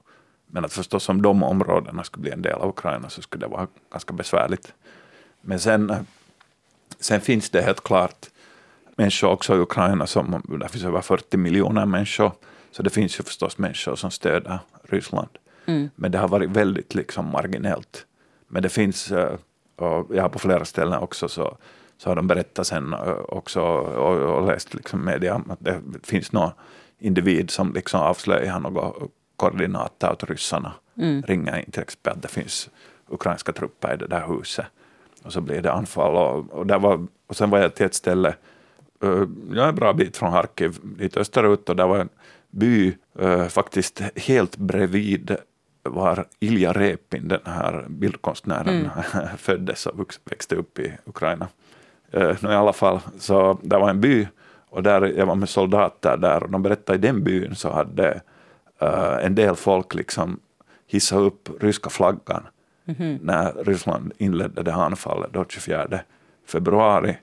Men 0.47 0.65
att 0.65 0.73
förstås 0.73 1.09
om 1.09 1.21
de 1.21 1.43
områdena 1.43 2.03
skulle 2.03 2.21
bli 2.21 2.31
en 2.31 2.41
del 2.41 2.53
av 2.53 2.69
Ukraina 2.69 3.09
så 3.09 3.21
skulle 3.21 3.45
det 3.45 3.51
vara 3.51 3.67
ganska 3.91 4.13
besvärligt. 4.13 4.73
Men 5.41 5.59
sen, 5.59 5.93
sen 6.99 7.21
finns 7.21 7.49
det 7.49 7.61
helt 7.61 7.83
klart 7.83 8.29
människor 8.95 9.29
också 9.29 9.55
i 9.55 9.59
Ukraina, 9.59 10.07
som, 10.07 10.41
där 10.59 10.67
finns 10.67 10.85
över 10.85 11.01
40 11.01 11.37
miljoner 11.37 11.85
människor, 11.85 12.31
så 12.71 12.83
det 12.83 12.89
finns 12.89 13.19
ju 13.19 13.23
förstås 13.23 13.57
människor 13.57 13.95
som 13.95 14.11
stöder 14.11 14.59
Ryssland. 14.83 15.29
Mm. 15.65 15.89
Men 15.95 16.11
det 16.11 16.17
har 16.17 16.27
varit 16.27 16.49
väldigt 16.49 16.95
liksom 16.95 17.31
marginellt. 17.31 18.05
Men 18.47 18.63
det 18.63 18.69
finns, 18.69 19.11
eh, 19.11 19.35
och 19.75 20.15
jag 20.15 20.21
har 20.21 20.29
på 20.29 20.39
flera 20.39 20.65
ställen 20.65 20.99
också 20.99 21.27
så, 21.27 21.57
så 21.97 22.09
har 22.09 22.15
de 22.15 22.27
berättat 22.27 22.67
sen 22.67 22.93
eh, 22.93 22.99
också 23.29 23.61
och, 23.61 24.37
och 24.37 24.47
läst 24.47 24.73
liksom 24.73 25.05
media 25.05 25.41
att 25.49 25.59
det 25.59 25.81
finns 26.03 26.31
någon 26.31 26.51
individ 26.99 27.49
som 27.49 27.73
liksom 27.73 27.99
avslöjar 27.99 28.59
något 28.59 29.11
koordinater 29.35 30.11
åt 30.11 30.23
ryssarna. 30.23 30.73
Mm. 30.97 31.21
Ringer 31.21 31.57
in 31.57 31.71
till 31.71 31.81
exempel 31.81 32.13
att 32.13 32.21
det 32.21 32.27
finns 32.27 32.69
ukrainska 33.09 33.53
trupper 33.53 33.93
i 33.93 33.97
det 33.97 34.07
där 34.07 34.27
huset. 34.27 34.65
Och 35.23 35.33
så 35.33 35.41
blir 35.41 35.61
det 35.61 35.71
anfall. 35.71 36.15
Och, 36.15 36.59
och, 36.59 36.81
var, 36.81 37.07
och 37.27 37.35
sen 37.35 37.49
var 37.49 37.59
jag 37.59 37.75
till 37.75 37.85
ett 37.85 37.93
ställe, 37.93 38.35
uh, 39.05 39.27
ja, 39.53 39.67
en 39.67 39.75
bra 39.75 39.93
bit 39.93 40.17
från 40.17 40.31
Harkiv, 40.31 40.77
lite 40.99 41.19
österut, 41.19 41.69
och 41.69 41.75
där 41.75 41.87
var 41.87 41.97
en 41.97 42.09
by 42.49 42.95
uh, 43.21 43.47
faktiskt 43.47 44.01
helt 44.15 44.57
bredvid 44.57 45.35
var 45.83 46.25
Ilja 46.39 46.73
Repin, 46.73 47.27
den 47.27 47.39
här 47.45 47.85
bildkonstnären, 47.89 48.67
mm. 48.67 48.89
föddes 49.37 49.85
och 49.85 50.13
växte 50.25 50.55
upp 50.55 50.79
i 50.79 50.93
Ukraina. 51.05 51.47
Uh, 52.17 52.35
I 52.43 52.47
alla 52.47 52.73
fall, 52.73 52.99
så 53.19 53.59
det 53.61 53.77
var 53.77 53.89
en 53.89 54.01
by 54.01 54.27
och 54.69 54.83
där 54.83 55.13
jag 55.17 55.25
var 55.25 55.35
med 55.35 55.49
soldater 55.49 56.17
där 56.17 56.43
och 56.43 56.51
de 56.51 56.63
berättade 56.63 56.97
i 56.97 57.01
den 57.01 57.23
byn 57.23 57.55
så 57.55 57.71
hade 57.71 58.21
uh, 58.83 59.25
en 59.25 59.35
del 59.35 59.55
folk 59.55 59.93
liksom 59.93 60.39
hissade 60.87 61.21
upp 61.21 61.49
ryska 61.61 61.89
flaggan 61.89 62.43
mm 62.85 63.01
-hmm. 63.01 63.19
när 63.21 63.53
Ryssland 63.63 64.11
inledde 64.17 64.63
det 64.63 64.71
här 64.71 64.81
anfallet 64.81 65.33
då 65.33 65.45
24 65.49 65.99
februari. 66.47 67.17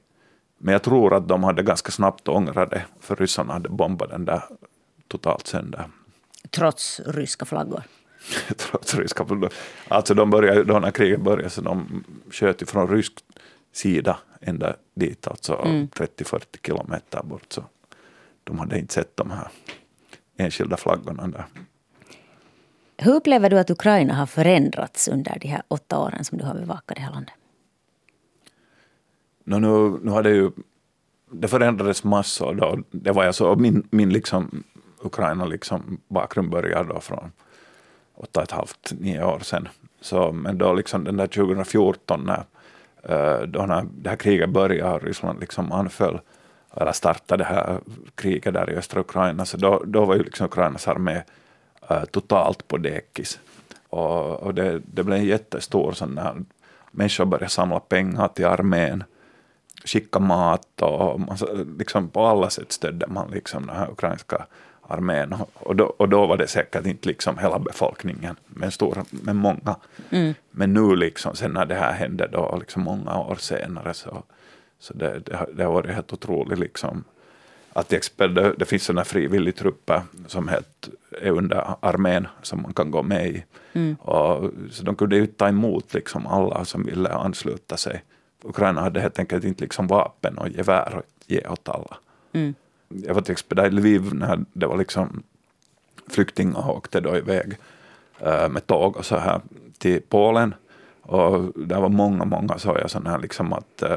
Men 0.65 0.73
jag 0.73 0.83
tror 0.83 1.15
att 1.15 1.29
de 1.29 1.45
hade 1.45 1.63
ganska 1.63 1.93
snabbt 1.93 2.29
ångrat 2.29 2.71
det, 2.71 2.85
för 3.01 3.17
ryssarna 3.17 3.53
hade 3.53 3.69
bombat 3.69 4.11
den 4.11 4.25
där 4.25 4.43
totalt 5.09 5.47
sönder. 5.47 5.85
Trots 6.51 7.01
ryska 7.07 7.45
flaggor? 7.45 7.83
Trots 8.57 8.95
ryska 8.95 9.27
flaggor. 9.27 9.53
Alltså 9.89 10.15
de 10.15 10.31
började, 10.31 10.65
då 10.65 10.79
när 10.79 10.91
kriget 10.91 11.21
började 11.21 11.51
så 11.51 11.61
de 11.61 12.05
sköt 12.31 12.71
från 12.71 12.89
rysk 12.89 13.13
sida 13.73 14.19
ända 14.41 14.77
dit, 14.95 15.27
alltså 15.29 15.63
mm. 15.65 15.89
30-40 15.89 16.43
kilometer 16.67 17.23
bort. 17.23 17.53
Så 17.53 17.65
de 18.45 18.59
hade 18.59 18.79
inte 18.79 18.95
sett 18.95 19.17
de 19.17 19.31
här 19.31 19.49
enskilda 20.37 20.77
flaggorna 20.77 21.29
där. 21.29 21.45
Hur 22.97 23.15
upplever 23.15 23.51
du 23.51 23.59
att 23.59 23.71
Ukraina 23.71 24.15
har 24.15 24.27
förändrats 24.27 25.09
under 25.09 25.39
de 25.41 25.49
här 25.49 25.63
åtta 25.69 25.99
åren 25.99 26.25
som 26.25 26.39
du 26.39 26.45
har 26.45 26.55
bevakat 26.55 26.97
det 26.97 27.03
här 27.03 27.13
landet? 27.13 27.35
No, 29.45 29.57
nu, 29.59 29.99
nu 30.03 30.11
har 30.11 30.23
det 30.23 30.31
ju 30.31 30.51
det 31.31 31.49
förändrades 31.49 32.05
massor. 32.05 32.55
Då. 32.55 32.79
Det 32.91 33.13
var 33.13 33.25
alltså, 33.25 33.57
min, 33.57 33.89
min 33.91 34.11
liksom, 34.11 34.65
Ukraina 35.03 35.45
liksom 35.45 36.01
bakgrund 36.09 36.51
började 36.51 36.89
då 36.89 37.01
från 37.01 37.33
åtta 38.15 38.41
och 38.41 38.45
ett 38.45 38.51
halvt, 38.51 38.93
nio 38.99 39.25
år 39.25 39.39
sedan. 39.39 39.69
Så, 40.01 40.33
men 40.33 40.59
då 40.59 40.75
liksom 40.75 41.05
den 41.05 41.17
där 41.17 41.27
2014 41.27 42.25
när, 42.27 42.45
eh, 43.03 43.43
då 43.43 43.67
när 43.67 43.87
det 43.95 44.11
här 44.11 44.17
kriget 44.17 44.51
började 44.51 44.95
och 44.95 45.03
Ryssland 45.03 45.41
liksom 45.41 45.73
anföll 45.73 46.21
eller 46.77 46.93
startade 46.93 47.45
det 47.45 47.49
här 47.49 47.81
kriget 48.15 48.55
där 48.55 48.71
i 48.71 48.77
östra 48.77 49.01
Ukraina, 49.01 49.45
så 49.45 49.57
då, 49.57 49.83
då 49.87 50.05
var 50.05 50.15
ju 50.15 50.23
liksom 50.23 50.47
Ukrainas 50.47 50.89
armé 50.89 51.23
uh, 51.91 52.05
totalt 52.05 52.69
på 52.69 52.77
dekis. 52.77 53.41
Och, 53.89 54.43
och 54.43 54.55
det, 54.55 54.81
det 54.85 55.05
blev 55.05 55.19
en 55.19 55.25
jättestor 55.25 55.93
sån 55.93 56.15
när 56.15 56.45
människor 56.91 57.25
började 57.25 57.49
samla 57.49 57.81
pengar 57.81 58.29
till 58.29 58.47
armén, 58.47 59.05
skicka 59.85 60.19
mat 60.19 60.83
och 60.83 61.21
man, 61.21 61.39
liksom 61.79 62.09
på 62.09 62.27
alla 62.27 62.51
sätt 62.51 62.73
stödde 62.73 63.07
man 63.07 63.31
liksom 63.31 63.67
den 63.67 63.77
här 63.77 63.91
ukrainska 63.91 64.47
armén. 64.83 65.35
Och 65.55 65.77
då, 65.77 65.85
och 65.85 66.09
då 66.09 66.27
var 66.27 66.37
det 66.37 66.47
säkert 66.47 66.87
inte 66.87 67.09
liksom 67.09 67.39
hela 67.39 67.59
befolkningen, 67.59 68.37
men, 68.47 68.71
stora, 68.71 69.05
men 69.11 69.37
många. 69.37 69.77
Mm. 70.11 70.35
Men 70.51 70.73
nu 70.75 70.97
liksom, 70.97 71.37
sen 71.37 71.53
när 71.53 71.67
det 71.67 71.75
här 71.75 71.93
hände 71.93 72.29
då, 72.33 72.57
liksom 72.61 72.83
många 72.83 73.19
år 73.19 73.37
senare, 73.39 73.95
så, 73.95 74.23
så 74.79 74.95
det, 74.95 75.19
det, 75.19 75.47
det 75.55 75.65
har 75.65 75.73
varit 75.73 75.95
helt 75.95 76.13
otroligt 76.13 76.59
liksom, 76.59 77.05
att 77.73 77.89
det, 77.89 78.59
det 78.59 78.65
finns 78.65 78.85
sådana 78.85 79.05
frivilligtrupper 79.05 80.03
som 80.27 80.49
helt 80.49 80.89
är 81.21 81.31
under 81.31 81.75
armén 81.81 82.27
som 82.43 82.63
man 82.63 82.73
kan 82.73 82.91
gå 82.91 83.03
med 83.03 83.29
i. 83.29 83.45
Mm. 83.73 83.95
Och, 83.95 84.51
så 84.71 84.83
de 84.83 84.97
kunde 84.97 85.17
ju 85.17 85.27
ta 85.27 85.49
emot 85.49 85.95
liksom 85.95 86.27
alla 86.27 86.65
som 86.65 86.85
ville 86.85 87.09
ansluta 87.09 87.77
sig. 87.77 88.03
Ukraina 88.45 88.81
hade 88.81 89.01
helt 89.01 89.19
enkelt 89.19 89.45
inte 89.45 89.63
liksom 89.63 89.87
vapen 89.87 90.39
och 90.39 90.49
gevär 90.49 90.97
att 90.99 91.25
ge 91.27 91.49
åt 91.49 91.69
alla. 91.69 91.97
Mm. 92.33 92.55
Jag 92.89 93.15
var 93.15 93.23
till 93.23 93.33
exempel 93.33 93.57
där 93.57 93.67
i 93.67 93.71
Lviv 93.71 94.15
när 94.15 94.45
det 94.53 94.67
var 94.67 94.77
liksom 94.77 95.23
flyktingar 96.09 96.71
åkte 96.71 97.01
då 97.01 97.17
iväg 97.17 97.59
äh, 98.19 98.49
med 98.49 98.67
tåg 98.67 98.97
och 98.97 99.05
så 99.05 99.17
här 99.17 99.41
till 99.79 100.03
Polen. 100.09 100.55
Och 101.03 101.59
det 101.59 101.75
var 101.75 101.89
många, 101.89 102.25
många 102.25 102.59
såg 102.59 102.79
jag 102.79 102.91
sådana 102.91 103.11
här 103.11 103.19
liksom 103.19 103.53
att 103.53 103.83
äh, 103.83 103.97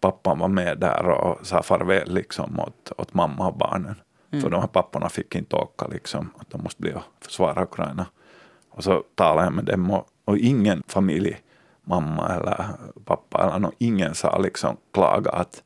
pappan 0.00 0.38
var 0.38 0.48
med 0.48 0.78
där 0.78 1.08
och 1.08 1.46
sa 1.46 1.62
farväl 1.62 2.14
liksom 2.14 2.60
åt, 2.60 2.92
åt 2.96 3.14
mamma 3.14 3.48
och 3.48 3.56
barnen. 3.56 3.94
Mm. 4.30 4.42
För 4.42 4.50
de 4.50 4.60
här 4.60 4.68
papporna 4.68 5.08
fick 5.08 5.34
inte 5.34 5.56
åka 5.56 5.86
liksom, 5.86 6.30
att 6.38 6.50
de 6.50 6.62
måste 6.62 6.82
bli 6.82 6.92
och 6.92 7.02
försvara 7.20 7.62
Ukraina. 7.62 8.06
Och 8.70 8.84
så 8.84 9.02
talade 9.14 9.46
jag 9.46 9.52
med 9.52 9.64
dem 9.64 9.90
och, 9.90 10.08
och 10.24 10.38
ingen 10.38 10.82
familj, 10.86 11.36
mamma 11.84 12.28
eller 12.28 12.64
pappa 13.04 13.44
eller 13.44 13.58
någon, 13.58 13.72
ingen 13.78 14.14
sa 14.14 14.38
liksom 14.38 14.76
klaga 14.92 15.30
att, 15.30 15.62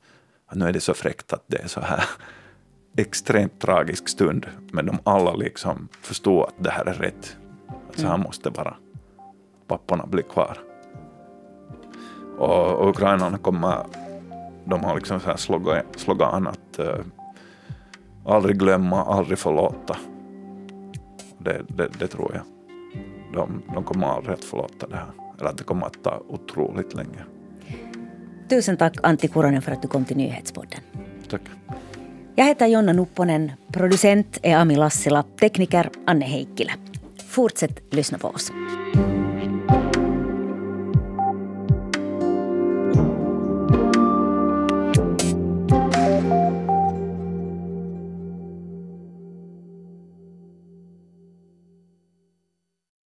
att 0.47 0.57
nu 0.57 0.65
är 0.65 0.73
det 0.73 0.81
så 0.81 0.95
fräckt 0.95 1.33
att 1.33 1.45
det 1.47 1.59
är 1.63 1.69
så 1.69 1.81
här. 1.81 2.05
extremt 2.97 3.61
tragisk 3.61 4.09
stund, 4.09 4.47
men 4.73 4.87
de 4.87 4.99
alla 5.05 5.35
liksom 5.35 5.89
förstod 6.01 6.43
att 6.43 6.55
det 6.59 6.71
här 6.71 6.85
är 6.85 6.95
rätt. 6.95 7.37
Så 7.95 8.07
här 8.07 8.17
måste 8.17 8.51
vara. 8.51 8.75
Papporna 9.67 10.07
blir 10.07 10.23
kvar. 10.23 10.59
Och, 12.39 12.75
och 12.75 12.89
ukrainarna 12.89 13.39
kommer, 13.39 13.87
de 14.65 14.85
har 14.85 14.95
liksom 14.95 15.21
så 15.21 15.27
här 15.27 15.37
slogan, 15.37 15.83
slogan 15.97 16.47
att 16.47 16.79
uh, 16.79 16.95
aldrig 18.27 18.59
glömma, 18.59 19.05
aldrig 19.05 19.39
förlåta. 19.39 19.97
Det, 21.39 21.63
det, 21.69 21.89
det 21.99 22.07
tror 22.07 22.33
jag. 22.35 22.58
De, 23.33 23.63
de 23.75 23.85
kommer 23.85 24.07
aldrig 24.07 24.35
att 24.35 24.45
förlåta 24.45 24.87
det 24.87 24.97
här. 24.97 25.11
Eller 25.39 25.51
att 25.51 25.59
det 25.59 25.65
kommer 25.65 25.87
att 25.87 26.03
ta 26.05 26.23
otroligt 26.29 26.95
länge. 26.95 27.25
Tusen 28.49 28.77
tack 28.77 28.97
Antti 29.03 29.29
Kuronen 29.29 29.63
för 29.63 29.73
att 29.73 29.83
du 29.83 29.89
kom 29.89 30.05
till 30.05 30.17
Nyhetspodden. 30.17 30.81
Tack. 31.31 31.43
Jag 32.35 32.45
heter 32.45 32.67
Jonna 32.67 32.93
Nupponen. 32.93 33.53
Producent 33.73 34.39
är 34.43 34.57
Ami 34.57 34.77
Lassila. 34.77 35.23
Tekniker 35.23 35.91
Anne 36.07 36.25
Heikkilä. 36.25 36.73
Fortsätt 37.29 37.95
lyssna 37.95 38.19
på 38.19 38.29
oss. 38.29 38.53